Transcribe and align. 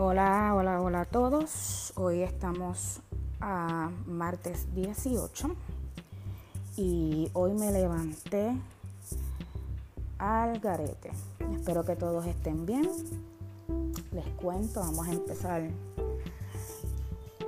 Hola, 0.00 0.54
hola, 0.54 0.80
hola 0.80 1.00
a 1.00 1.04
todos. 1.06 1.92
Hoy 1.96 2.22
estamos 2.22 3.00
a 3.40 3.90
martes 4.06 4.72
18 4.72 5.50
y 6.76 7.28
hoy 7.32 7.52
me 7.54 7.72
levanté 7.72 8.54
al 10.18 10.60
garete. 10.60 11.10
Espero 11.52 11.84
que 11.84 11.96
todos 11.96 12.24
estén 12.26 12.64
bien. 12.64 12.88
Les 14.12 14.24
cuento, 14.40 14.78
vamos 14.78 15.08
a 15.08 15.12
empezar 15.12 15.68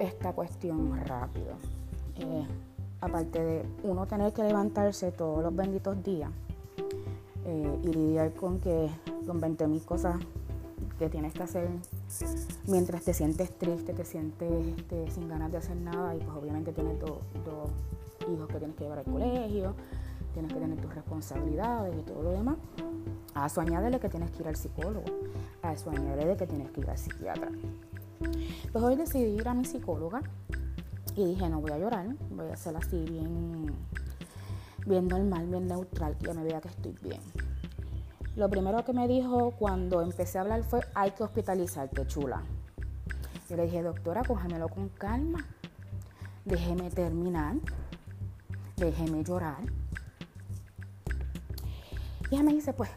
esta 0.00 0.32
cuestión 0.32 1.00
rápido. 1.06 1.54
Eh, 2.16 2.46
aparte 3.00 3.38
de 3.38 3.64
uno 3.84 4.06
tener 4.06 4.32
que 4.32 4.42
levantarse 4.42 5.12
todos 5.12 5.40
los 5.40 5.54
benditos 5.54 6.02
días 6.02 6.32
eh, 7.44 7.78
y 7.84 7.92
lidiar 7.92 8.32
con 8.32 8.58
que 8.58 8.90
con 9.24 9.38
20 9.38 9.68
mil 9.68 9.84
cosas 9.84 10.16
que 10.98 11.08
tienes 11.08 11.32
que 11.32 11.44
hacer 11.44 11.68
mientras 12.66 13.02
te 13.02 13.14
sientes 13.14 13.56
triste, 13.58 13.92
te 13.92 14.04
sientes 14.04 14.66
este, 14.78 15.10
sin 15.10 15.28
ganas 15.28 15.50
de 15.52 15.58
hacer 15.58 15.76
nada 15.76 16.14
y 16.14 16.18
pues 16.18 16.36
obviamente 16.36 16.72
tienes 16.72 16.98
dos 17.00 17.20
hijos 18.32 18.48
que 18.48 18.58
tienes 18.58 18.76
que 18.76 18.84
llevar 18.84 18.98
al 18.98 19.04
colegio, 19.04 19.74
tienes 20.32 20.52
que 20.52 20.60
tener 20.60 20.80
tus 20.80 20.94
responsabilidades 20.94 21.96
y 21.98 22.02
todo 22.02 22.22
lo 22.22 22.30
demás. 22.32 22.56
A 23.34 23.46
eso 23.46 23.60
añádele 23.60 24.00
que 24.00 24.08
tienes 24.08 24.30
que 24.30 24.42
ir 24.42 24.48
al 24.48 24.56
psicólogo, 24.56 25.04
a 25.62 25.72
eso 25.72 25.90
añádele 25.90 26.36
que 26.36 26.46
tienes 26.46 26.70
que 26.70 26.80
ir 26.80 26.90
al 26.90 26.98
psiquiatra. 26.98 27.50
Pues 28.72 28.84
hoy 28.84 28.96
decidí 28.96 29.36
ir 29.36 29.48
a 29.48 29.54
mi 29.54 29.64
psicóloga 29.64 30.20
y 31.16 31.24
dije 31.24 31.48
no 31.48 31.60
voy 31.60 31.72
a 31.72 31.78
llorar, 31.78 32.06
voy 32.30 32.48
a 32.48 32.54
hacer 32.54 32.76
así 32.76 33.04
bien, 33.04 33.66
bien 34.86 35.08
normal, 35.08 35.46
bien 35.46 35.66
neutral, 35.66 36.16
que 36.18 36.26
ya 36.26 36.34
me 36.34 36.44
vea 36.44 36.60
que 36.60 36.68
estoy 36.68 36.94
bien. 37.02 37.20
Lo 38.40 38.48
primero 38.48 38.82
que 38.86 38.94
me 38.94 39.06
dijo 39.06 39.50
cuando 39.50 40.00
empecé 40.00 40.38
a 40.38 40.40
hablar 40.40 40.64
fue, 40.64 40.80
hay 40.94 41.10
que 41.10 41.22
hospitalizarte, 41.22 42.06
chula. 42.06 42.42
Yo 43.50 43.56
le 43.56 43.64
dije, 43.64 43.82
doctora, 43.82 44.22
cógemelo 44.24 44.70
con 44.70 44.88
calma. 44.88 45.44
Déjeme 46.46 46.88
terminar. 46.88 47.56
Déjeme 48.78 49.22
llorar. 49.24 49.58
Y 52.30 52.34
ella 52.34 52.42
me 52.42 52.54
dice, 52.54 52.72
pues, 52.72 52.88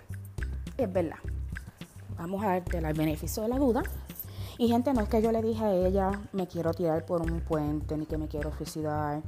es 0.78 0.94
verdad. 0.94 1.20
Vamos 2.16 2.42
a 2.42 2.48
darte 2.48 2.78
el 2.78 2.94
beneficio 2.94 3.44
de 3.44 3.50
la 3.50 3.58
duda 3.58 3.84
y 4.64 4.70
gente, 4.70 4.94
no 4.94 5.02
es 5.02 5.10
que 5.10 5.22
yo 5.22 5.34
le 5.34 5.42
dije 5.42 5.62
a 5.62 5.74
ella, 5.74 6.12
me 6.32 6.48
quiero 6.48 6.74
tirar 6.74 7.06
por 7.06 7.22
un 7.22 7.42
puente, 7.42 7.98
ni 7.98 8.06
que 8.06 8.18
me 8.18 8.30
quiero 8.30 8.56
suicidar, 8.56 9.22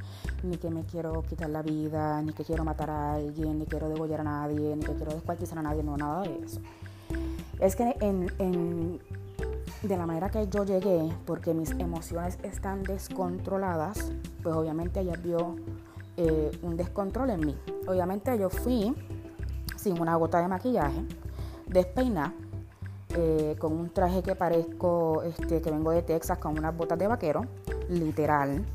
ni 0.44 0.56
que 0.56 0.70
me 0.70 0.86
quiero 0.86 1.24
quitar 1.24 1.50
la 1.50 1.62
vida, 1.62 2.22
ni 2.22 2.32
que 2.32 2.46
quiero 2.46 2.64
matar 2.64 2.90
a 2.90 3.16
alguien, 3.16 3.60
ni 3.60 3.66
quiero 3.66 3.90
degollar 3.90 4.22
a 4.22 4.24
nadie, 4.24 4.78
ni 4.78 4.86
que 4.86 4.94
quiero 4.94 5.12
descuartizar 5.12 5.58
a 5.58 5.62
nadie, 5.62 5.84
no, 5.84 5.98
nada 5.98 6.22
de 6.22 6.40
eso. 6.42 6.62
Es 7.60 7.76
que 7.76 7.98
en, 8.00 9.02
de 9.82 9.98
la 9.98 10.06
manera 10.06 10.30
que 10.30 10.48
yo 10.48 10.64
llegué, 10.64 11.12
porque 11.26 11.54
mis 11.54 11.72
emociones 11.72 12.40
están 12.44 12.84
descontroladas, 12.84 14.14
pues 14.42 14.56
obviamente 14.56 15.02
ella 15.02 15.18
vio 15.22 15.58
eh, 16.16 16.58
un 16.62 16.78
descontrol 16.78 17.32
en 17.32 17.46
mí. 17.46 17.58
Obviamente 17.88 18.40
yo 18.40 18.50
fui 18.50 18.96
sin 19.76 20.00
una 20.00 20.16
gota 20.16 20.42
de 20.42 20.48
maquillaje, 20.48 21.04
despeinada, 21.68 22.34
eh, 23.18 23.56
con 23.60 23.72
un 23.72 23.90
traje 23.92 24.22
que 24.22 24.36
parezco 24.36 25.24
este, 25.24 25.62
que 25.62 25.72
vengo 25.72 25.92
de 25.92 26.02
Texas 26.02 26.38
con 26.38 26.58
unas 26.58 26.76
botas 26.76 27.00
de 27.00 27.08
vaquero, 27.08 27.46
literal. 27.88 28.66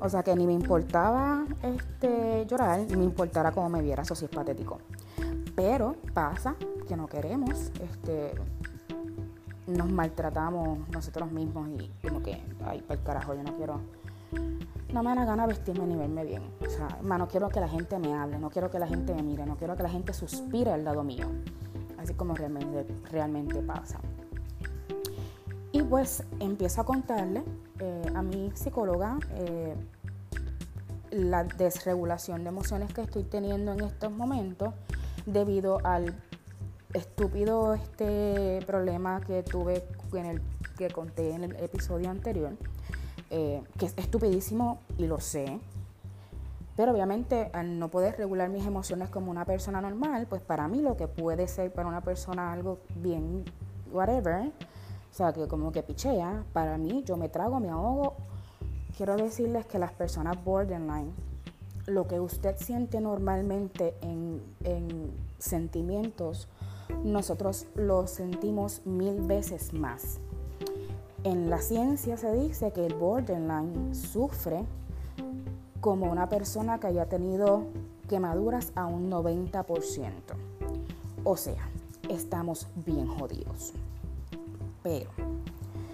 O 0.00 0.08
sea 0.08 0.22
que 0.22 0.34
ni 0.36 0.46
me 0.46 0.52
importaba 0.52 1.46
este, 1.62 2.44
llorar, 2.46 2.80
ni 2.80 2.96
me 2.96 3.04
importara 3.04 3.52
cómo 3.52 3.70
me 3.70 3.80
viera, 3.80 4.02
eso 4.02 4.14
sí 4.14 4.26
es 4.26 4.30
patético. 4.30 4.78
Pero 5.54 5.96
pasa 6.12 6.56
que 6.86 6.94
no 6.96 7.06
queremos, 7.06 7.70
este, 7.80 8.34
nos 9.66 9.90
maltratamos 9.90 10.86
nosotros 10.90 11.32
mismos 11.32 11.68
y 11.70 11.90
como 12.06 12.22
que, 12.22 12.42
ay, 12.66 12.82
para 12.82 13.00
el 13.00 13.06
carajo, 13.06 13.34
yo 13.34 13.42
no 13.42 13.56
quiero, 13.56 13.80
no 14.92 15.02
me 15.02 15.14
da 15.14 15.24
gana 15.24 15.46
vestirme 15.46 15.86
ni 15.86 15.96
verme 15.96 16.24
bien. 16.24 16.42
O 16.66 16.68
sea, 16.68 16.98
no 17.02 17.28
quiero 17.28 17.48
que 17.48 17.60
la 17.60 17.68
gente 17.68 17.98
me 17.98 18.12
hable, 18.14 18.38
no 18.38 18.50
quiero 18.50 18.70
que 18.70 18.78
la 18.78 18.86
gente 18.86 19.14
me 19.14 19.22
mire, 19.22 19.46
no 19.46 19.56
quiero 19.56 19.74
que 19.74 19.82
la 19.82 19.90
gente 19.90 20.12
suspire 20.12 20.70
al 20.70 20.84
lado 20.84 21.02
mío 21.02 21.26
así 22.00 22.14
como 22.14 22.34
realmente, 22.34 22.86
realmente 23.10 23.60
pasa. 23.62 24.00
Y 25.72 25.82
pues 25.82 26.24
empiezo 26.40 26.80
a 26.80 26.84
contarle 26.84 27.44
eh, 27.78 28.12
a 28.14 28.22
mi 28.22 28.50
psicóloga 28.54 29.18
eh, 29.34 29.74
la 31.10 31.44
desregulación 31.44 32.42
de 32.42 32.48
emociones 32.48 32.92
que 32.92 33.02
estoy 33.02 33.24
teniendo 33.24 33.72
en 33.72 33.82
estos 33.82 34.10
momentos 34.10 34.74
debido 35.26 35.78
al 35.84 36.14
estúpido 36.92 37.74
este 37.74 38.60
problema 38.66 39.20
que 39.20 39.42
tuve 39.42 39.84
que 40.76 40.88
conté 40.88 41.34
en 41.34 41.44
el 41.44 41.56
episodio 41.56 42.10
anterior, 42.10 42.56
eh, 43.30 43.62
que 43.78 43.86
es 43.86 43.94
estupidísimo 43.96 44.80
y 44.98 45.06
lo 45.06 45.20
sé, 45.20 45.60
pero 46.80 46.92
obviamente 46.92 47.50
al 47.52 47.78
no 47.78 47.90
poder 47.90 48.16
regular 48.16 48.48
mis 48.48 48.64
emociones 48.64 49.10
como 49.10 49.30
una 49.30 49.44
persona 49.44 49.82
normal, 49.82 50.26
pues 50.26 50.40
para 50.40 50.66
mí 50.66 50.80
lo 50.80 50.96
que 50.96 51.08
puede 51.08 51.46
ser 51.46 51.70
para 51.70 51.86
una 51.86 52.00
persona 52.00 52.54
algo 52.54 52.78
bien, 52.94 53.44
whatever, 53.92 54.46
o 54.46 55.14
sea, 55.14 55.30
que 55.34 55.46
como 55.46 55.72
que 55.72 55.82
pichea, 55.82 56.42
para 56.54 56.78
mí 56.78 57.02
yo 57.04 57.18
me 57.18 57.28
trago, 57.28 57.60
me 57.60 57.68
ahogo. 57.68 58.14
Quiero 58.96 59.14
decirles 59.18 59.66
que 59.66 59.78
las 59.78 59.92
personas 59.92 60.42
borderline, 60.42 61.12
lo 61.84 62.08
que 62.08 62.18
usted 62.18 62.56
siente 62.56 62.98
normalmente 63.02 63.94
en, 64.00 64.40
en 64.64 65.12
sentimientos, 65.36 66.48
nosotros 67.04 67.66
lo 67.74 68.06
sentimos 68.06 68.86
mil 68.86 69.20
veces 69.20 69.74
más. 69.74 70.18
En 71.24 71.50
la 71.50 71.58
ciencia 71.58 72.16
se 72.16 72.32
dice 72.32 72.72
que 72.72 72.86
el 72.86 72.94
borderline 72.94 73.94
sufre 73.94 74.64
como 75.80 76.10
una 76.10 76.28
persona 76.28 76.78
que 76.78 76.88
haya 76.88 77.06
tenido 77.06 77.64
quemaduras 78.08 78.72
a 78.74 78.86
un 78.86 79.10
90%. 79.10 80.10
O 81.24 81.36
sea, 81.36 81.68
estamos 82.08 82.66
bien 82.86 83.06
jodidos. 83.06 83.72
Pero 84.82 85.10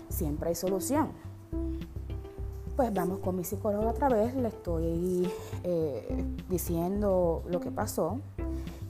siempre 0.08 0.50
hay 0.50 0.54
solución. 0.54 1.08
Pues 2.76 2.92
vamos 2.92 3.20
con 3.20 3.36
mi 3.36 3.44
psicólogo 3.44 3.88
otra 3.88 4.08
vez, 4.08 4.34
le 4.34 4.48
estoy 4.48 5.30
eh, 5.64 6.24
diciendo 6.48 7.42
lo 7.48 7.60
que 7.60 7.70
pasó. 7.70 8.20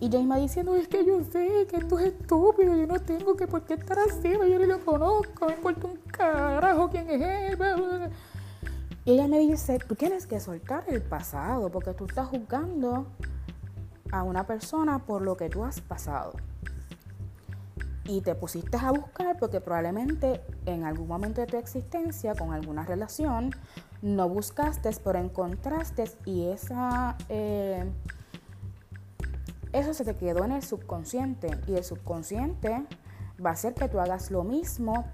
Y 0.00 0.10
James 0.10 0.26
me 0.26 0.40
diciendo, 0.40 0.74
es 0.74 0.88
que 0.88 1.04
yo 1.04 1.22
sé 1.24 1.66
que 1.70 1.76
esto 1.76 1.98
es 1.98 2.08
estúpido, 2.08 2.74
yo 2.74 2.86
no 2.86 3.00
tengo 3.00 3.34
que 3.34 3.46
por 3.46 3.62
qué 3.62 3.74
estar 3.74 3.98
así, 3.98 4.30
yo 4.30 4.58
no 4.58 4.66
lo 4.66 4.84
conozco, 4.84 5.46
me 5.46 5.54
importa 5.54 5.86
un 5.86 5.96
carajo 6.08 6.90
quién 6.90 7.08
es 7.08 7.22
él. 7.22 8.10
Y 9.06 9.12
ella 9.12 9.28
me 9.28 9.38
dice, 9.38 9.78
tú 9.78 9.94
tienes 9.94 10.26
que 10.26 10.40
soltar 10.40 10.82
el 10.88 11.00
pasado 11.00 11.70
porque 11.70 11.94
tú 11.94 12.06
estás 12.06 12.26
juzgando 12.26 13.06
a 14.10 14.24
una 14.24 14.48
persona 14.48 14.98
por 15.06 15.22
lo 15.22 15.36
que 15.36 15.48
tú 15.48 15.62
has 15.62 15.80
pasado. 15.80 16.32
Y 18.04 18.20
te 18.22 18.34
pusiste 18.34 18.76
a 18.76 18.90
buscar 18.90 19.38
porque 19.38 19.60
probablemente 19.60 20.40
en 20.64 20.82
algún 20.82 21.06
momento 21.06 21.40
de 21.40 21.46
tu 21.46 21.56
existencia 21.56 22.34
con 22.34 22.52
alguna 22.52 22.84
relación 22.84 23.52
no 24.02 24.28
buscaste, 24.28 24.90
pero 25.04 25.20
encontraste 25.20 26.10
y 26.24 26.48
esa, 26.48 27.16
eh, 27.28 27.88
eso 29.72 29.94
se 29.94 30.04
te 30.04 30.16
quedó 30.16 30.44
en 30.44 30.50
el 30.50 30.64
subconsciente. 30.64 31.56
Y 31.68 31.74
el 31.74 31.84
subconsciente 31.84 32.84
va 33.44 33.50
a 33.50 33.52
hacer 33.52 33.72
que 33.74 33.88
tú 33.88 34.00
hagas 34.00 34.32
lo 34.32 34.42
mismo 34.42 35.04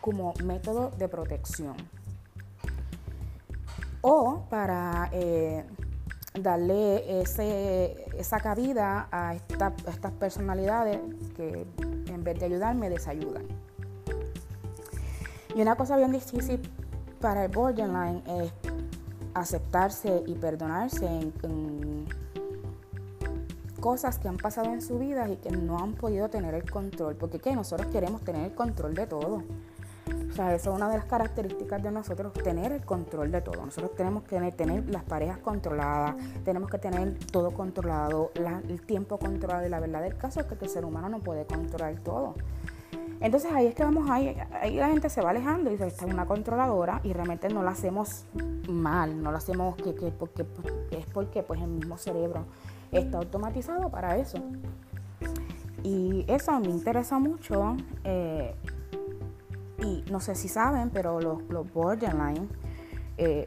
como 0.00 0.32
método 0.42 0.88
de 0.96 1.06
protección 1.08 1.76
o 4.08 4.44
para 4.48 5.10
eh, 5.12 5.64
darle 6.40 7.22
ese, 7.22 8.06
esa 8.16 8.38
cabida 8.38 9.08
a, 9.10 9.34
estas 9.34 10.12
personalidades 10.12 11.00
que 11.34 11.66
en 12.06 12.22
vez 12.22 12.38
de 12.38 12.46
ayudarme 12.46 12.88
desayudan. 12.88 13.42
Y 15.56 15.60
una 15.60 15.74
cosa 15.74 15.96
bien 15.96 16.12
difícil 16.12 16.60
para 17.20 17.46
el 17.46 17.50
borderline 17.50 18.22
es 18.28 18.52
aceptarse 19.34 20.22
y 20.24 20.34
perdonarse 20.34 21.04
en, 21.04 22.06
cosas 23.80 24.18
que 24.18 24.28
han 24.28 24.36
pasado 24.36 24.72
en 24.72 24.82
su 24.82 24.98
vida 24.98 25.28
y 25.28 25.36
que 25.36 25.50
no 25.50 25.78
han 25.78 25.94
podido 25.94 26.28
tener 26.28 26.54
el 26.54 26.68
control, 26.68 27.16
porque 27.16 27.40
¿qué? 27.40 27.54
nosotros 27.54 27.88
queremos 27.88 28.22
tener 28.22 28.44
el 28.44 28.54
control 28.54 28.94
de 28.94 29.06
todo. 29.06 29.42
O 30.36 30.38
sea, 30.38 30.54
eso 30.54 30.68
es 30.68 30.76
una 30.76 30.90
de 30.90 30.98
las 30.98 31.06
características 31.06 31.82
de 31.82 31.90
nosotros, 31.90 32.30
tener 32.34 32.70
el 32.70 32.84
control 32.84 33.32
de 33.32 33.40
todo. 33.40 33.64
Nosotros 33.64 33.94
tenemos 33.94 34.22
que 34.24 34.38
tener, 34.52 34.86
las 34.90 35.02
parejas 35.02 35.38
controladas, 35.38 36.14
tenemos 36.44 36.68
que 36.68 36.76
tener 36.76 37.16
todo 37.32 37.52
controlado, 37.52 38.32
el 38.68 38.82
tiempo 38.82 39.16
controlado. 39.16 39.66
Y 39.66 39.70
la 39.70 39.80
verdad 39.80 40.02
del 40.02 40.14
caso 40.18 40.40
es 40.40 40.46
que 40.46 40.62
el 40.62 40.68
ser 40.68 40.84
humano 40.84 41.08
no 41.08 41.20
puede 41.20 41.46
controlar 41.46 41.94
todo. 42.00 42.34
Entonces 43.18 43.50
ahí 43.50 43.68
es 43.68 43.74
que 43.74 43.82
vamos, 43.82 44.10
ahí, 44.10 44.36
ahí 44.60 44.76
la 44.76 44.90
gente 44.90 45.08
se 45.08 45.22
va 45.22 45.30
alejando 45.30 45.70
y 45.70 45.72
dice, 45.72 45.86
esta 45.86 46.04
es 46.04 46.12
una 46.12 46.26
controladora 46.26 47.00
y 47.02 47.14
realmente 47.14 47.48
no 47.48 47.62
la 47.62 47.70
hacemos 47.70 48.26
mal, 48.68 49.22
no 49.22 49.32
la 49.32 49.38
hacemos 49.38 49.74
que, 49.76 49.94
porque 50.18 50.44
es 50.90 51.06
porque 51.06 51.44
pues 51.44 51.62
el 51.62 51.68
mismo 51.68 51.96
cerebro 51.96 52.44
está 52.92 53.16
automatizado 53.16 53.88
para 53.88 54.18
eso. 54.18 54.36
Y 55.82 56.26
eso 56.28 56.60
me 56.60 56.68
interesa 56.68 57.18
mucho. 57.18 57.78
Eh, 58.04 58.54
Y 59.82 60.04
no 60.10 60.20
sé 60.20 60.34
si 60.34 60.48
saben, 60.48 60.90
pero 60.90 61.20
los, 61.20 61.72
borderline 61.72 62.48
eh, 63.18 63.46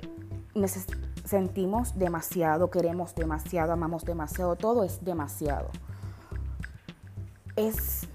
sentimos 1.26 1.98
demasiado, 1.98 2.70
queremos 2.70 3.16
demasiado, 3.16 3.74
amamos 3.74 4.04
demasiado, 4.06 4.56
todo 4.56 4.84
es 4.84 5.04
demasiado. 5.04 5.70
Es, 7.56 8.08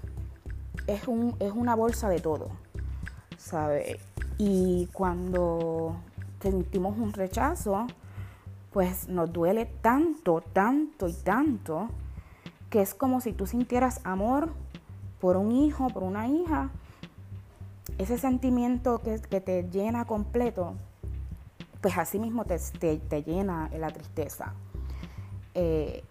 es, 0.87 1.07
un, 1.07 1.35
es 1.39 1.51
una 1.51 1.75
bolsa 1.75 2.09
de 2.09 2.19
todo, 2.19 2.49
¿sabe? 3.37 3.99
Y 4.37 4.87
cuando 4.93 5.95
sentimos 6.41 6.97
un 6.97 7.13
rechazo, 7.13 7.87
pues 8.73 9.07
nos 9.07 9.31
duele 9.31 9.65
tanto, 9.65 10.43
tanto 10.51 11.07
y 11.07 11.13
tanto, 11.13 11.87
que 12.69 12.81
es 12.81 12.93
como 12.93 13.21
si 13.21 13.31
tú 13.31 13.47
sintieras 13.47 14.01
amor 14.03 14.49
por 15.21 15.37
un 15.37 15.51
hijo, 15.53 15.87
por 15.87 16.03
una 16.03 16.27
hija, 16.27 16.71
ese 17.97 18.17
sentimiento 18.17 19.01
que, 19.01 19.17
te 19.19 19.69
llena 19.69 20.05
completo, 20.05 20.73
pues 21.81 21.97
así 21.97 22.19
mismo 22.19 22.45
te, 22.45 23.23
llena 23.23 23.69
la 23.77 23.89
tristeza. 23.91 24.53
Eh, 25.53 26.03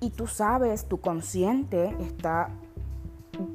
y 0.00 0.10
tú 0.10 0.26
sabes, 0.26 0.86
tu 0.86 1.00
consciente 1.00 1.96
está, 2.00 2.50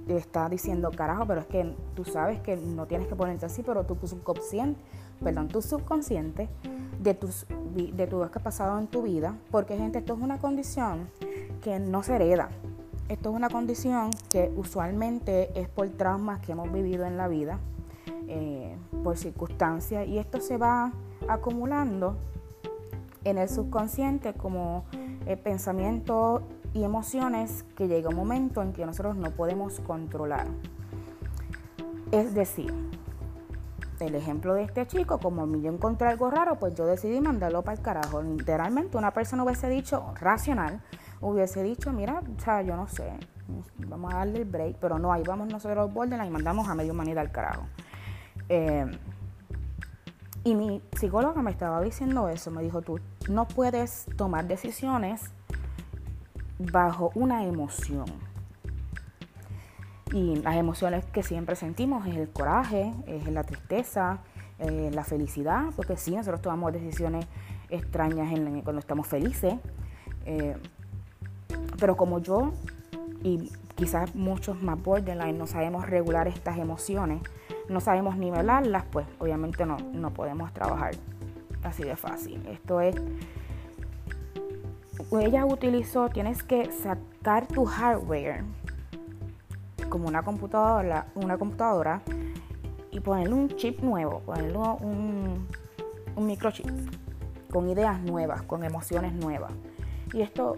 está 0.08 0.50
diciendo, 0.50 0.92
carajo, 0.92 1.26
pero 1.26 1.42
es 1.42 1.48
que 1.48 1.76
tú 1.96 2.04
sabes 2.04 2.42
que 2.42 2.58
no 2.58 2.86
tienes 2.88 3.08
que 3.08 3.16
ponerte 3.16 3.46
así, 3.46 3.62
pero 3.64 3.86
tu 3.86 3.96
subconsciente, 4.08 4.80
perdón, 5.24 5.48
tu 5.48 5.62
subconsciente 5.62 6.50
de, 7.00 7.14
tus, 7.14 7.46
de 7.76 8.08
todo 8.08 8.26
lo 8.26 8.32
que 8.32 8.40
ha 8.40 8.44
pasado 8.44 8.78
en 8.80 8.88
tu 8.88 9.04
vida, 9.04 9.36
porque 9.52 9.78
gente, 9.78 10.00
esto 10.00 10.14
es 10.14 10.20
una 10.20 10.40
condición 10.40 11.10
que 11.62 11.80
no 11.80 12.04
se 12.04 12.16
hereda. 12.16 12.50
Esto 13.10 13.32
es 13.32 13.36
una 13.36 13.50
condición 13.50 14.12
que 14.30 14.54
usualmente 14.56 15.60
es 15.60 15.68
por 15.68 15.90
traumas 15.90 16.42
que 16.42 16.52
hemos 16.52 16.72
vivido 16.72 17.06
en 17.06 17.18
la 17.18 17.28
vida, 17.28 17.58
eh, 18.28 18.78
por 19.04 19.18
circunstancias, 19.18 20.08
y 20.08 20.20
esto 20.20 20.40
se 20.40 20.58
va 20.58 20.94
acumulando 21.28 22.18
en 23.24 23.40
el 23.40 23.50
subconsciente 23.50 24.34
como 24.34 24.86
eh, 25.26 25.38
pensamientos 25.38 26.44
y 26.76 26.84
emociones 26.84 27.66
que 27.76 27.88
llega 27.88 28.10
un 28.10 28.16
momento 28.16 28.62
en 28.62 28.74
que 28.74 28.86
nosotros 28.86 29.16
no 29.16 29.32
podemos 29.32 29.80
controlar. 29.80 30.46
Es 32.12 32.36
decir, 32.36 32.72
el 34.00 34.14
ejemplo 34.14 34.54
de 34.54 34.64
este 34.64 34.86
chico, 34.86 35.18
como 35.18 35.48
yo 35.58 35.72
encontré 35.72 36.10
algo 36.10 36.30
raro, 36.30 36.58
pues 36.60 36.76
yo 36.76 36.86
decidí 36.86 37.20
mandarlo 37.20 37.64
para 37.64 37.78
el 37.78 37.84
carajo. 37.84 38.22
Literalmente 38.22 38.98
una 38.98 39.12
persona 39.12 39.44
hubiese 39.44 39.68
dicho 39.68 40.14
racional, 40.20 40.82
hubiese 41.22 41.64
dicho, 41.64 41.92
mira, 41.92 42.22
o 42.38 42.42
sea, 42.42 42.62
yo 42.62 42.76
no 42.76 42.88
sé, 42.88 43.12
vamos 43.78 44.14
a 44.14 44.18
darle 44.18 44.40
el 44.40 44.46
break, 44.46 44.78
pero 44.80 45.00
no, 45.00 45.12
ahí 45.12 45.24
vamos 45.26 45.48
nosotros 45.50 45.94
borderline 45.94 46.28
y 46.28 46.32
mandamos 46.32 46.68
a 46.68 46.76
medio 46.76 46.94
humanidad 46.94 47.20
al 47.26 47.32
carajo. 47.32 47.64
Eh, 48.48 48.86
y 50.44 50.56
mi 50.56 50.82
psicóloga 50.98 51.42
me 51.42 51.52
estaba 51.52 51.82
diciendo 51.82 52.30
eso, 52.30 52.50
me 52.52 52.64
dijo, 52.64 52.82
tú 52.82 53.00
no 53.30 53.48
puedes 53.48 54.06
tomar 54.16 54.48
decisiones 54.48 55.32
bajo 56.58 57.12
una 57.16 57.44
emoción. 57.46 58.06
Y 60.12 60.38
las 60.38 60.56
emociones 60.56 61.06
que 61.06 61.22
siempre 61.22 61.56
sentimos 61.56 62.08
es 62.08 62.16
el 62.16 62.30
coraje, 62.30 62.94
es 63.06 63.28
la 63.28 63.44
tristeza, 63.44 64.20
es 64.58 64.96
la 64.96 65.04
felicidad, 65.04 65.66
porque 65.76 65.98
sí, 65.98 66.16
nosotros 66.16 66.42
tomamos 66.42 66.74
decisiones 66.74 67.28
extrañas 67.70 68.32
en, 68.32 68.62
cuando 68.62 68.80
estamos 68.80 69.08
felices. 69.08 69.56
Eh, 70.26 70.58
pero 71.80 71.96
como 71.96 72.20
yo 72.20 72.54
y 73.24 73.52
quizás 73.76 74.14
muchos 74.16 74.62
más 74.62 74.82
borderline 74.82 75.38
no 75.38 75.48
sabemos 75.48 75.88
regular 75.88 76.28
estas 76.28 76.58
emociones, 76.58 77.22
no 77.70 77.80
sabemos 77.80 78.18
nivelarlas, 78.18 78.84
pues 78.92 79.06
obviamente 79.20 79.66
no, 79.66 79.78
no 79.94 80.12
podemos 80.12 80.54
trabajar 80.54 80.92
así 81.64 81.84
de 81.84 81.96
fácil. 81.96 82.46
Esto 82.48 82.82
es, 82.82 82.96
ella 85.20 85.46
utilizó, 85.46 86.10
tienes 86.10 86.44
que 86.44 86.72
sacar 86.72 87.48
tu 87.48 87.66
hardware 87.66 88.44
como 89.90 90.08
una 90.08 90.24
computadora, 90.24 91.08
una 91.16 91.38
computadora 91.38 92.02
y 92.92 93.00
ponerle 93.00 93.34
un 93.34 93.50
chip 93.50 93.82
nuevo, 93.82 94.20
ponerle 94.20 94.58
un, 94.58 95.48
un 96.16 96.28
microchip 96.28 96.68
con 97.52 97.70
ideas 97.70 98.02
nuevas, 98.02 98.42
con 98.44 98.64
emociones 98.64 99.14
nuevas. 99.14 99.52
Y 100.14 100.22
esto 100.22 100.58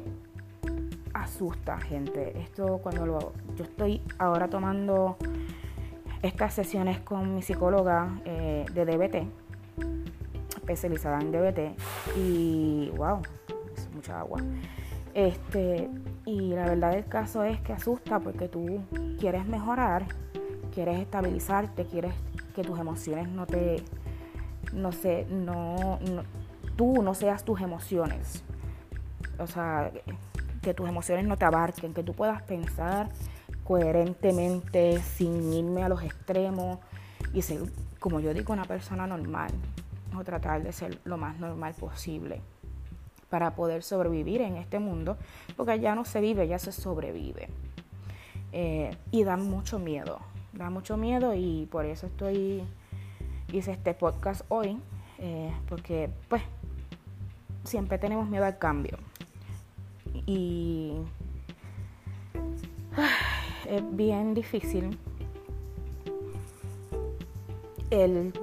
asusta, 1.23 1.79
gente. 1.79 2.39
Esto 2.39 2.79
cuando 2.79 3.06
lo, 3.06 3.33
yo 3.56 3.63
estoy 3.63 4.01
ahora 4.18 4.47
tomando 4.50 5.18
estas 6.21 6.53
sesiones 6.53 7.00
con 7.00 7.35
mi 7.35 7.41
psicóloga 7.41 8.19
eh, 8.25 8.65
de 8.73 8.85
DBT, 8.85 9.27
especializada 10.57 11.19
en 11.19 11.31
DBT, 11.31 12.18
y 12.18 12.91
wow, 12.95 13.21
es 13.75 13.89
mucha 13.94 14.19
agua. 14.19 14.41
Este, 15.13 15.89
y 16.25 16.53
la 16.53 16.65
verdad 16.65 16.91
del 16.91 17.06
caso 17.06 17.44
es 17.44 17.59
que 17.62 17.73
asusta 17.73 18.19
porque 18.19 18.47
tú 18.47 18.81
quieres 19.19 19.45
mejorar, 19.45 20.06
quieres 20.73 21.00
estabilizarte, 21.00 21.85
quieres 21.85 22.13
que 22.56 22.62
tus 22.62 22.79
emociones 22.79 23.27
no 23.29 23.45
te, 23.45 23.83
no 24.73 24.91
sé, 24.91 25.25
no, 25.29 26.00
no 26.00 26.23
tú 26.75 27.01
no 27.03 27.13
seas 27.13 27.44
tus 27.44 27.62
emociones. 27.62 28.44
O 29.38 29.47
sea, 29.47 29.91
que 30.62 30.74
tus 30.74 30.88
emociones 30.88 31.25
no 31.25 31.38
te 31.38 31.46
abarquen, 31.46 31.94
que 31.94 32.04
tú 32.04 32.13
puedas 32.13 32.42
pensar 32.44 33.10
coherentemente, 33.63 35.02
sin 35.02 35.54
irme 35.54 35.84
a 35.84 35.90
los 35.90 36.04
extremos 36.04 36.80
y 37.34 37.42
ser, 37.42 37.62
como 38.00 38.19
yo 38.19 38.34
digo, 38.34 38.54
una 38.54 38.66
persona 38.66 39.08
normal, 39.08 39.52
o 40.16 40.24
tratar 40.24 40.63
de 40.63 40.74
ser 40.74 41.00
lo 41.06 41.18
más 41.18 41.40
normal 41.40 41.74
posible 41.74 42.42
para 43.30 43.56
poder 43.56 43.81
sobrevivir 43.81 44.42
en 44.42 44.58
este 44.58 44.80
mundo, 44.80 45.18
porque 45.56 45.80
ya 45.80 45.96
no 45.96 46.04
se 46.04 46.19
vive, 46.19 46.48
ya 46.48 46.60
se 46.60 46.72
sobrevive. 46.72 47.48
Eh, 48.52 48.96
y 49.12 49.24
da 49.24 49.38
mucho 49.38 49.80
miedo, 49.80 50.19
da 50.52 50.69
mucho 50.69 50.98
miedo 50.98 51.34
y 51.34 51.68
por 51.72 51.86
eso 51.86 52.07
estoy, 52.07 52.64
hice 53.54 53.72
este 53.72 53.94
podcast 53.94 54.42
hoy, 54.50 54.78
eh, 55.19 55.54
porque 55.69 56.10
pues 56.28 56.44
siempre 57.64 57.98
tenemos 57.98 58.28
miedo 58.28 58.44
al 58.44 58.57
cambio. 58.57 58.98
Y 60.25 60.94
es 63.68 63.95
bien 63.95 64.33
difícil 64.33 64.97
el 67.90 68.33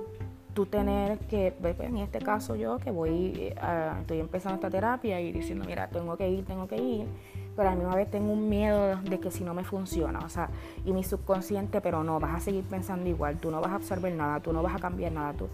tú 0.55 0.67
tener 0.67 1.19
que, 1.21 1.55
en 1.63 1.99
este 1.99 2.19
caso 2.19 2.57
yo 2.57 2.79
que 2.79 2.91
voy, 2.91 3.55
estoy 4.01 4.19
empezando 4.19 4.57
esta 4.57 4.71
terapia 4.71 5.21
y 5.21 5.31
diciendo, 5.31 5.65
mira, 5.65 5.89
tengo 5.89 6.17
que 6.17 6.29
ir, 6.29 6.45
tengo 6.45 6.67
que 6.67 6.77
ir, 6.77 7.07
pero 7.55 7.69
a 7.69 7.73
la 7.73 7.79
misma 7.79 7.95
vez 7.95 8.11
tengo 8.11 8.33
un 8.33 8.49
miedo 8.49 8.97
de 8.97 9.21
que 9.21 9.31
si 9.31 9.45
no 9.45 9.55
me 9.55 9.63
funciona, 9.63 10.19
o 10.19 10.29
sea, 10.29 10.51
y 10.85 10.93
mi 10.93 11.05
subconsciente, 11.05 11.81
pero 11.81 12.03
no, 12.03 12.19
vas 12.19 12.35
a 12.35 12.41
seguir 12.41 12.65
pensando 12.65 13.09
igual, 13.09 13.37
tú 13.39 13.53
no 13.53 13.61
vas 13.61 13.71
a 13.71 13.77
absorber 13.77 14.13
nada, 14.15 14.41
tú 14.41 14.53
no 14.53 14.63
vas 14.63 14.75
a 14.75 14.79
cambiar 14.81 15.13
nada, 15.13 15.33
tú. 15.33 15.49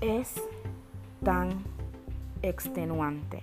Es 0.00 0.34
tan 1.22 1.50
extenuante 2.48 3.42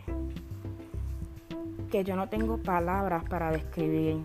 que 1.91 2.03
yo 2.03 2.15
no 2.15 2.29
tengo 2.29 2.58
palabras 2.58 3.24
para 3.25 3.51
describir. 3.51 4.24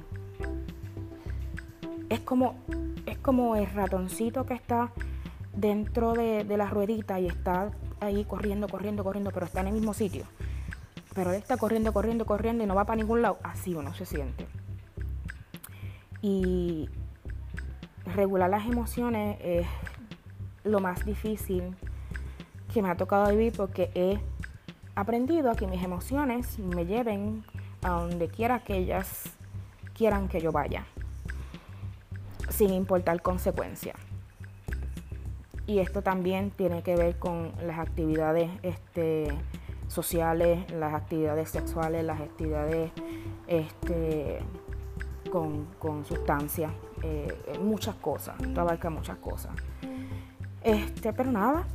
Es 2.09 2.21
como, 2.21 2.55
es 3.07 3.19
como 3.19 3.57
el 3.57 3.67
ratoncito 3.67 4.47
que 4.47 4.55
está 4.55 4.93
dentro 5.53 6.13
de, 6.13 6.45
la 6.45 6.67
ruedita 6.67 7.19
y 7.19 7.27
está 7.27 7.73
ahí 8.01 8.25
corriendo, 8.25 8.69
corriendo, 8.69 9.03
corriendo, 9.03 9.33
pero 9.33 9.47
está 9.47 9.61
en 9.61 9.69
el 9.69 9.73
mismo 9.75 9.95
sitio. 9.95 10.25
Pero 11.15 11.31
él 11.31 11.37
está 11.37 11.57
corriendo, 11.57 11.93
corriendo, 11.93 12.25
corriendo 12.25 12.63
y 12.63 12.67
no 12.67 12.75
va 12.75 12.85
para 12.85 12.99
ningún 12.99 13.23
lado. 13.23 13.39
Así 13.43 13.75
uno 13.75 13.93
se 13.95 14.07
siente. 14.07 14.47
Y 16.23 16.89
regular 18.15 18.49
las 18.49 18.67
emociones 18.67 19.39
es 19.41 19.67
lo 20.63 20.81
más 20.81 21.05
difícil 21.05 21.75
que 22.73 22.83
me 22.83 22.91
ha 22.91 22.97
tocado 22.97 23.31
vivir 23.31 23.53
porque 23.57 23.91
he 23.95 24.21
aprendido 24.97 25.51
a 25.51 25.55
que 25.55 25.67
mis 25.67 25.83
emociones 25.85 26.59
me 26.59 26.87
lleven 26.87 27.45
a 27.83 27.91
donde 27.91 28.29
quiera 28.29 28.61
que 28.61 28.79
ellas 28.79 29.25
quieran 29.95 30.29
que 30.29 30.41
yo 30.41 30.51
vaya, 30.51 30.85
sin 32.49 32.73
importar 32.73 33.23
consecuencias. 33.23 33.97
Y 35.67 35.79
esto 35.81 36.03
también 36.03 36.51
tiene 36.51 36.83
que 36.83 36.97
ver 36.97 37.19
con 37.19 37.53
las 37.65 37.79
actividades 37.79 38.51
este, 38.63 39.29
sociales, 39.89 40.71
las 40.73 40.95
actividades 40.95 41.51
sexuales, 41.51 42.05
las 42.05 42.21
actividades 42.21 42.91
este, 43.47 44.39
con, 45.31 46.05
sustancias, 46.05 46.73
eh, 47.03 47.59
muchas 47.61 47.97
cosas, 47.97 48.41
esto 48.41 48.61
abarca 48.61 48.91
muchas 48.91 49.19
cosas. 49.19 49.53
Este, 50.63 51.13
pero 51.13 51.31
nada, 51.31 51.67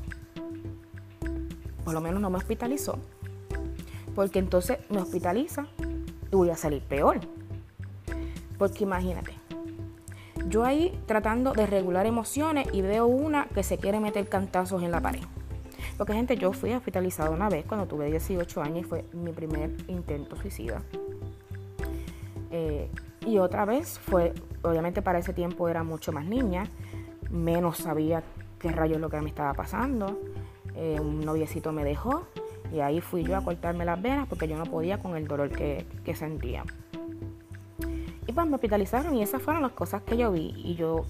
por 1.83 1.93
lo 1.93 2.01
menos 2.01 2.21
no 2.21 2.29
me 2.29 2.37
hospitalizó, 2.37 2.97
porque 4.15 4.39
entonces 4.39 4.79
me 4.89 4.99
hospitaliza 4.99 5.67
y 6.31 6.35
voy 6.35 6.49
a 6.49 6.55
salir 6.55 6.81
peor. 6.83 7.19
Porque 8.57 8.83
imagínate, 8.83 9.33
Yo 10.47 10.65
ahí 10.65 10.99
tratando 11.05 11.53
de 11.53 11.65
regular 11.65 12.05
emociones 12.05 12.67
y 12.73 12.81
veo 12.81 13.05
una 13.05 13.45
que 13.45 13.63
se 13.63 13.77
quiere 13.77 13.99
meter 13.99 14.27
cantazos 14.27 14.83
en 14.83 14.91
la 14.91 14.99
pared. 14.99 15.21
Porque 15.97 16.13
gente, 16.13 16.35
yo 16.35 16.51
fui 16.51 16.73
hospitalizada 16.73 17.29
una 17.29 17.47
vez 17.47 17.63
cuando 17.65 17.85
tuve 17.85 18.07
18 18.07 18.61
años 18.61 18.79
y 18.79 18.83
fue 18.83 19.05
mi 19.13 19.31
primer 19.31 19.71
intento 19.87 20.35
suicida. 20.35 20.81
Eh, 22.49 22.89
y 23.25 23.37
otra 23.37 23.65
vez 23.65 23.99
fue, 23.99 24.33
obviamente 24.63 25.01
para 25.01 25.19
ese 25.19 25.31
tiempo 25.31 25.69
era 25.69 25.83
mucho 25.83 26.11
más 26.11 26.25
niña, 26.25 26.65
menos 27.29 27.77
sabía 27.77 28.23
qué 28.59 28.71
rayos 28.71 28.99
lo 28.99 29.09
que 29.09 29.21
me 29.21 29.29
estaba 29.29 29.53
pasando. 29.53 30.19
Eh, 30.75 30.97
un 30.99 31.21
noviecito 31.21 31.71
me 31.71 31.83
dejó 31.83 32.25
y 32.73 32.79
ahí 32.79 33.01
fui 33.01 33.23
yo 33.23 33.35
a 33.35 33.43
cortarme 33.43 33.85
las 33.85 34.01
venas 34.01 34.27
porque 34.27 34.47
yo 34.47 34.57
no 34.57 34.65
podía 34.65 34.99
con 34.99 35.15
el 35.15 35.27
dolor 35.27 35.49
que, 35.49 35.85
que 36.05 36.15
sentía. 36.15 36.63
Y 38.27 38.33
pues 38.33 38.47
me 38.47 38.55
hospitalizaron 38.55 39.15
y 39.15 39.23
esas 39.23 39.41
fueron 39.41 39.61
las 39.61 39.73
cosas 39.73 40.03
que 40.03 40.15
yo 40.15 40.31
vi. 40.31 40.53
Y 40.57 40.75
yo, 40.75 41.05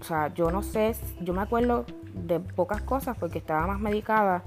o 0.00 0.04
sea, 0.04 0.32
yo 0.32 0.50
no 0.50 0.62
sé, 0.62 0.94
yo 1.20 1.34
me 1.34 1.42
acuerdo 1.42 1.84
de 2.14 2.40
pocas 2.40 2.82
cosas 2.82 3.16
porque 3.18 3.38
estaba 3.38 3.66
más 3.66 3.80
medicada 3.80 4.42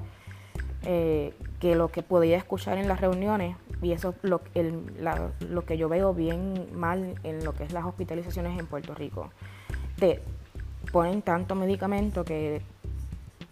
eh, 0.84 1.34
que 1.60 1.76
lo 1.76 1.90
que 1.90 2.02
podía 2.02 2.38
escuchar 2.38 2.78
en 2.78 2.88
las 2.88 3.00
reuniones. 3.00 3.56
Y 3.82 3.92
eso 3.92 4.10
es 4.10 4.30
lo, 4.30 4.42
lo 5.50 5.66
que 5.66 5.78
yo 5.78 5.90
veo 5.90 6.14
bien 6.14 6.70
mal 6.74 7.16
en 7.24 7.44
lo 7.44 7.54
que 7.54 7.66
es 7.66 7.74
las 7.74 7.86
hospitalizaciones 7.86 8.58
en 8.58 8.66
Puerto 8.66 8.96
Rico. 8.96 9.30
Te 10.00 10.22
ponen 10.92 11.22
tanto 11.22 11.54
medicamento 11.54 12.24
que 12.24 12.62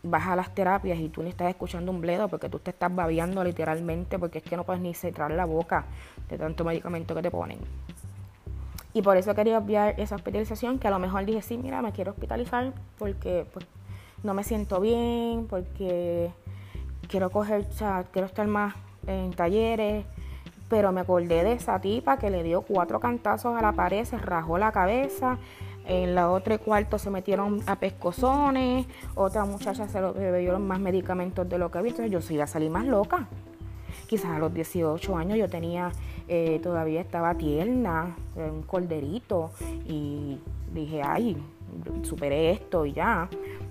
vas 0.03 0.27
a 0.27 0.35
las 0.35 0.53
terapias 0.53 0.99
y 0.99 1.09
tú 1.09 1.21
ni 1.23 1.29
estás 1.29 1.49
escuchando 1.49 1.91
un 1.91 2.01
bledo 2.01 2.27
porque 2.27 2.49
tú 2.49 2.59
te 2.59 2.71
estás 2.71 2.93
babeando 2.93 3.43
literalmente 3.43 4.17
porque 4.17 4.39
es 4.39 4.43
que 4.43 4.57
no 4.57 4.63
puedes 4.63 4.81
ni 4.81 4.93
cerrar 4.93 5.31
la 5.31 5.45
boca 5.45 5.85
de 6.29 6.37
tanto 6.37 6.63
medicamento 6.63 7.13
que 7.13 7.21
te 7.21 7.31
ponen. 7.31 7.59
Y 8.93 9.01
por 9.01 9.15
eso 9.15 9.33
quería 9.33 9.57
obviar 9.57 9.99
esa 9.99 10.15
hospitalización, 10.15 10.77
que 10.77 10.87
a 10.87 10.91
lo 10.91 10.99
mejor 10.99 11.25
dije, 11.25 11.41
sí, 11.41 11.57
mira, 11.57 11.81
me 11.81 11.93
quiero 11.93 12.11
hospitalizar 12.11 12.73
porque 12.97 13.45
pues, 13.53 13.65
no 14.23 14.33
me 14.33 14.43
siento 14.43 14.81
bien, 14.81 15.47
porque 15.49 16.31
quiero 17.07 17.29
coger, 17.29 17.61
o 17.61 18.03
quiero 18.11 18.25
estar 18.25 18.47
más 18.47 18.75
en 19.07 19.31
talleres. 19.31 20.05
Pero 20.69 20.91
me 20.91 21.01
acordé 21.01 21.43
de 21.43 21.53
esa 21.53 21.79
tipa 21.79 22.17
que 22.17 22.29
le 22.29 22.43
dio 22.43 22.61
cuatro 22.61 22.99
cantazos 22.99 23.57
a 23.57 23.61
la 23.61 23.73
pared, 23.73 24.03
se 24.05 24.17
rajó 24.17 24.57
la 24.57 24.71
cabeza. 24.71 25.37
En 25.91 26.15
la 26.15 26.31
otra 26.31 26.57
cuarto 26.57 26.97
se 26.97 27.09
metieron 27.09 27.61
a 27.67 27.75
pescozones. 27.75 28.85
Otra 29.13 29.43
muchacha 29.43 29.89
se 29.89 29.99
bebió 29.99 30.57
más 30.57 30.79
medicamentos 30.79 31.49
de 31.49 31.57
lo 31.57 31.69
que 31.69 31.79
había. 31.79 31.89
Entonces 31.89 32.09
yo 32.09 32.21
sí 32.21 32.35
iba 32.35 32.45
a 32.45 32.47
salir 32.47 32.69
más 32.69 32.85
loca. 32.85 33.27
Quizás 34.07 34.31
a 34.31 34.39
los 34.39 34.53
18 34.53 35.17
años 35.17 35.37
yo 35.37 35.49
tenía 35.49 35.91
eh, 36.29 36.61
todavía 36.63 37.01
estaba 37.01 37.35
tierna, 37.35 38.15
un 38.37 38.63
corderito, 38.63 39.51
y 39.85 40.39
dije, 40.73 41.01
ay, 41.03 41.35
superé 42.03 42.51
esto 42.51 42.85
y 42.85 42.93
ya. 42.93 43.27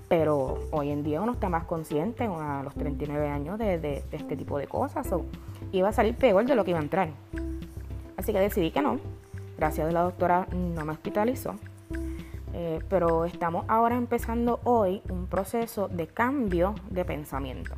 Pero 0.07 0.59
hoy 0.69 0.91
en 0.91 1.01
día 1.01 1.21
uno 1.21 1.31
está 1.31 1.49
más 1.49 1.63
consciente 1.63 2.25
a 2.25 2.61
los 2.63 2.75
39 2.75 3.29
años 3.29 3.57
de, 3.57 4.03
este 4.11 4.37
tipo 4.37 4.59
de 4.59 4.67
cosas. 4.67 5.07
iba 5.71 5.89
a 5.89 5.91
salir 5.91 6.13
peor 6.13 6.45
de 6.45 6.53
lo 6.53 6.63
que 6.63 6.69
iba 6.69 6.79
a 6.79 6.83
entrar. 6.83 7.09
Así 8.15 8.31
que 8.31 8.39
decidí 8.39 8.69
que 8.69 8.83
no. 8.83 8.99
Gracias 9.57 9.89
a 9.89 9.91
la 9.91 10.03
doctora 10.03 10.47
no 10.53 10.85
me 10.85 10.91
hospitalizó. 10.91 11.55
Eh, 12.63 12.79
pero 12.89 13.25
estamos 13.25 13.65
ahora 13.69 13.97
empezando 13.97 14.59
hoy 14.65 15.01
un 15.09 15.25
proceso 15.25 15.87
de 15.87 16.05
cambio 16.05 16.75
de 16.91 17.03
pensamiento. 17.03 17.73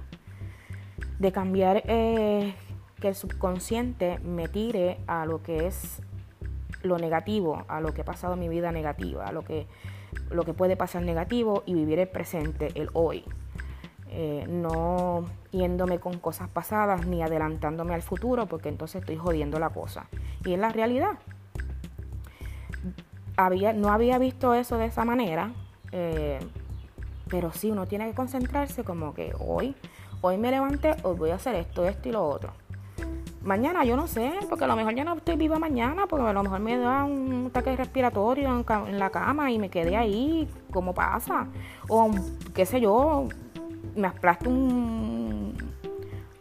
De 1.20 1.32
cambiar 1.32 1.84
eh, 1.86 2.54
que 3.00 3.08
el 3.08 3.16
subconsciente 3.16 4.20
me 4.20 4.50
tire 4.50 4.98
a 5.08 5.26
lo 5.26 5.42
que 5.42 5.68
es 5.68 6.02
lo 6.82 6.98
negativo, 6.98 7.64
a 7.70 7.80
lo 7.80 7.94
que 7.94 8.02
ha 8.02 8.04
pasado 8.04 8.34
en 8.34 8.42
mi 8.42 8.50
vida 8.50 8.74
negativa, 8.74 9.26
a 9.26 9.32
lo 9.32 9.46
que, 9.46 9.68
lo 10.30 10.44
que 10.44 10.54
puede 10.54 10.76
pasar 10.76 11.02
negativo 11.04 11.64
y 11.66 11.76
vivir 11.76 12.00
el 12.00 12.10
presente, 12.10 12.68
el 12.76 12.90
hoy. 12.92 13.24
Eh, 14.10 14.46
no 14.50 15.24
yéndome 15.52 16.00
con 16.00 16.20
cosas 16.20 16.50
pasadas 16.50 17.08
ni 17.08 17.24
adelantándome 17.24 17.94
al 17.94 18.02
futuro 18.02 18.48
porque 18.48 18.68
entonces 18.68 19.00
estoy 19.00 19.16
jodiendo 19.16 19.60
la 19.60 19.70
cosa. 19.70 20.08
Y 20.44 20.52
en 20.52 20.60
la 20.60 20.70
realidad. 20.70 21.20
Había, 23.36 23.74
no 23.74 23.92
había 23.92 24.18
visto 24.18 24.54
eso 24.54 24.78
de 24.78 24.86
esa 24.86 25.06
manera, 25.06 25.52
eh, 25.92 26.40
pero 27.30 27.52
sí 27.52 27.72
uno 27.72 27.88
tiene 27.88 28.08
que 28.08 28.14
concentrarse 28.14 28.84
como 28.84 29.14
que 29.14 29.34
hoy, 29.40 29.76
hoy 30.22 30.38
me 30.38 30.52
levanté, 30.52 30.96
hoy 31.04 31.18
voy 31.18 31.32
a 31.32 31.36
hacer 31.36 31.56
esto, 31.56 31.88
esto 31.88 32.10
y 32.10 32.12
lo 32.12 32.24
otro. 32.24 32.52
Mañana 33.44 33.84
yo 33.84 33.98
no 33.98 34.08
sé, 34.08 34.32
porque 34.50 34.64
a 34.64 34.68
lo 34.68 34.76
mejor 34.76 34.96
ya 34.96 35.04
no 35.04 35.16
estoy 35.16 35.36
viva 35.36 35.60
mañana, 35.60 36.06
porque 36.08 36.28
a 36.28 36.34
lo 36.34 36.44
mejor 36.44 36.60
me 36.62 36.78
da 36.78 37.04
un 37.04 37.48
ataque 37.48 37.76
respiratorio 37.76 38.64
en, 38.88 39.00
la 39.00 39.10
cama 39.10 39.52
y 39.52 39.60
me 39.60 39.70
quedé 39.70 39.98
ahí, 39.98 40.48
como 40.72 40.94
pasa. 40.94 41.48
O 41.90 42.10
qué 42.54 42.66
sé 42.66 42.80
yo, 42.80 43.28
me 43.96 44.08
aplaste 44.08 44.48
un, 44.48 45.58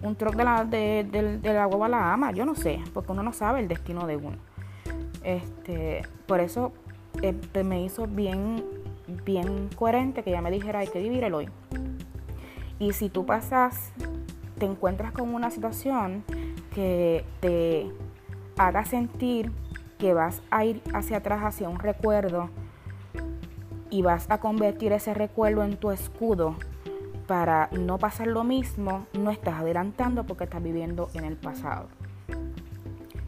un 0.00 0.14
truck 0.14 0.36
de 0.36 0.44
la, 0.44 0.64
de, 0.64 1.40
la 1.42 1.64
a 1.64 1.88
la 1.88 2.12
ama, 2.12 2.30
yo 2.30 2.44
no 2.44 2.54
sé, 2.54 2.80
porque 2.94 3.10
uno 3.10 3.24
no 3.24 3.32
sabe 3.32 3.58
el 3.58 3.68
destino 3.68 4.06
de 4.06 4.16
uno. 4.16 4.36
Este, 5.24 6.02
por 6.26 6.38
eso 6.40 6.72
este, 7.20 7.64
me 7.64 7.82
hizo 7.82 8.06
bien, 8.06 8.64
bien 9.24 9.68
coherente 9.76 10.22
que 10.22 10.30
ya 10.30 10.40
me 10.40 10.50
dijera 10.50 10.80
hay 10.80 10.88
que 10.88 11.00
vivir 11.00 11.24
el 11.24 11.34
hoy. 11.34 11.48
Y 12.78 12.92
si 12.92 13.08
tú 13.08 13.26
pasas, 13.26 13.92
te 14.58 14.66
encuentras 14.66 15.12
con 15.12 15.34
una 15.34 15.50
situación 15.50 16.24
que 16.74 17.24
te 17.40 17.90
haga 18.56 18.84
sentir 18.84 19.52
que 19.98 20.14
vas 20.14 20.42
a 20.50 20.64
ir 20.64 20.82
hacia 20.92 21.18
atrás, 21.18 21.42
hacia 21.44 21.68
un 21.68 21.78
recuerdo, 21.78 22.50
y 23.90 24.02
vas 24.02 24.26
a 24.30 24.38
convertir 24.38 24.92
ese 24.92 25.14
recuerdo 25.14 25.62
en 25.62 25.76
tu 25.76 25.90
escudo 25.90 26.56
para 27.26 27.68
no 27.72 27.98
pasar 27.98 28.26
lo 28.26 28.42
mismo, 28.42 29.06
no 29.12 29.30
estás 29.30 29.60
adelantando 29.60 30.24
porque 30.24 30.44
estás 30.44 30.62
viviendo 30.62 31.08
en 31.14 31.24
el 31.24 31.36
pasado. 31.36 31.88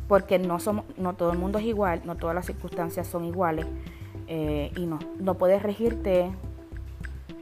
Porque 0.09 0.39
no, 0.39 0.61
somos, 0.61 0.85
no 0.97 1.15
todo 1.15 1.33
el 1.33 1.39
mundo 1.39 1.59
es 1.59 1.65
igual, 1.65 2.03
no 2.05 2.17
todas 2.17 2.35
las 2.35 2.47
circunstancias 2.47 3.07
son 3.07 3.25
iguales 3.25 3.67
eh, 4.27 4.71
y 4.77 4.87
no, 4.87 4.99
no 5.19 5.35
puedes 5.35 5.63
regirte 5.63 6.31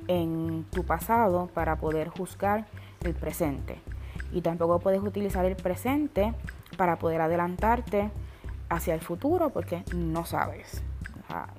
en 0.09 0.64
tu 0.71 0.85
pasado 0.85 1.49
para 1.54 1.76
poder 1.76 2.09
juzgar 2.09 2.66
el 3.02 3.14
presente 3.14 3.78
y 4.33 4.40
tampoco 4.40 4.78
puedes 4.78 5.02
utilizar 5.02 5.45
el 5.45 5.57
presente 5.57 6.35
para 6.76 6.99
poder 6.99 7.21
adelantarte 7.21 8.11
hacia 8.69 8.95
el 8.95 9.00
futuro 9.00 9.50
porque 9.50 9.85
no 9.95 10.25
sabes. 10.25 10.83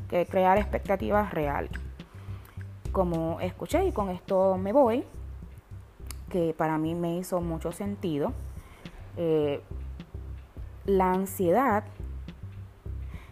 que 0.10 0.26
crear 0.26 0.58
expectativas 0.58 1.32
reales. 1.34 1.72
Como 2.92 3.40
escuché 3.40 3.86
y 3.86 3.92
con 3.92 4.10
esto 4.10 4.58
me 4.58 4.72
voy, 4.72 5.04
que 6.30 6.54
para 6.56 6.78
mí 6.78 6.94
me 6.94 7.18
hizo 7.18 7.42
mucho 7.42 7.72
sentido, 7.72 8.34
eh, 9.18 9.62
la 10.86 11.12
ansiedad 11.12 11.84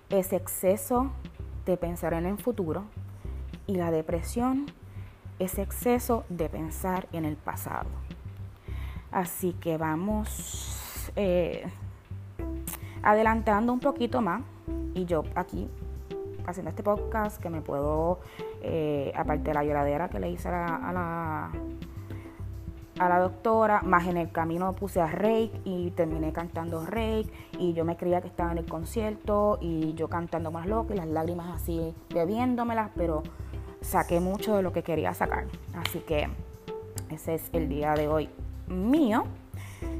es 0.10 0.34
exceso 0.34 1.12
de 1.66 1.78
pensar 1.78 2.14
en 2.14 2.26
el 2.26 2.38
futuro 2.38 2.86
y 3.68 3.76
la 3.76 3.92
depresión 3.92 4.66
es 5.40 5.58
exceso 5.58 6.24
de 6.30 6.50
pensar 6.50 7.08
en 7.12 7.26
el 7.26 7.36
pasado. 7.36 7.90
Así 9.12 9.54
que 9.54 9.78
vamos 9.78 11.12
eh, 11.16 11.66
adelantando 13.04 13.74
un 13.74 13.80
poquito 13.80 14.22
más. 14.22 14.42
Y 14.94 15.06
yo 15.06 15.24
aquí 15.36 15.70
haciendo 16.46 16.70
este 16.70 16.84
podcast 16.84 17.42
que 17.42 17.50
me 17.50 17.62
puedo, 17.62 18.20
eh, 18.62 19.12
aparte 19.16 19.44
de 19.44 19.54
la 19.54 19.64
lloradera 19.64 20.10
que 20.10 20.20
le 20.20 20.30
hice 20.30 20.50
a 20.50 20.92
la, 20.94 21.52
a 23.00 23.10
la, 23.10 23.20
doctora, 23.20 23.82
más 23.82 24.08
en 24.08 24.18
el 24.18 24.32
camino 24.32 24.74
puse 24.74 25.02
a 25.02 25.08
Rake 25.08 25.52
y 25.64 25.92
terminé 25.92 26.32
cantando 26.34 26.86
Rake 26.86 27.30
y 27.58 27.74
yo 27.74 27.86
me 27.86 27.98
creía 27.98 28.22
que 28.22 28.28
estaba 28.28 28.52
en 28.52 28.60
el 28.60 28.66
concierto 28.66 29.58
y 29.62 29.94
yo 29.94 30.08
cantando 30.08 30.52
más 30.52 30.68
loco 30.68 30.94
y 30.94 30.98
las 30.98 31.08
lágrimas 31.08 31.62
así 31.62 31.94
bebiéndomelas, 32.14 32.92
pero 32.96 33.24
saqué 33.82 34.20
mucho 34.20 34.56
de 34.56 34.62
lo 34.62 34.72
que 34.72 34.84
quería 34.84 35.14
sacar. 35.14 35.46
Así 35.74 36.00
que 36.00 36.30
ese 37.10 37.36
es 37.36 37.50
el 37.54 37.70
día 37.70 37.94
de 37.94 38.08
hoy 38.08 38.30
mío. 38.68 39.26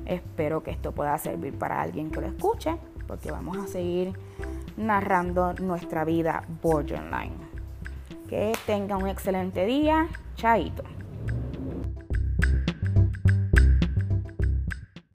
Espero 0.06 0.64
que 0.64 0.72
esto 0.72 0.92
pueda 0.92 1.18
servir 1.18 1.58
para 1.58 1.82
alguien 1.82 2.12
que 2.12 2.22
lo 2.22 2.28
escuche, 2.28 2.78
porque 3.08 3.32
vamos 3.32 3.58
a 3.58 3.68
seguir 3.68 4.14
narrando 4.78 5.54
nuestra 5.54 6.06
vida 6.06 6.44
borderline. 6.62 7.52
Que 8.30 8.54
tenga 8.66 8.98
un 8.98 9.08
excelente 9.08 9.66
día. 9.66 10.08
Chaito. 10.36 10.84